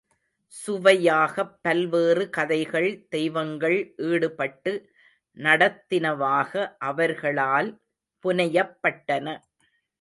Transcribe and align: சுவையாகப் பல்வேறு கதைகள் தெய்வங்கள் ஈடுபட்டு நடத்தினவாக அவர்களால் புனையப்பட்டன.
சுவையாகப் 0.53 1.51
பல்வேறு 1.61 2.29
கதைகள் 2.29 3.07
தெய்வங்கள் 3.09 3.77
ஈடுபட்டு 4.05 4.73
நடத்தினவாக 5.37 6.75
அவர்களால் 6.79 7.71
புனையப்பட்டன. 8.25 9.27